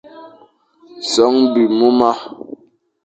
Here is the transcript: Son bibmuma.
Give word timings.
Son 1.11 1.35
bibmuma. 1.53 2.09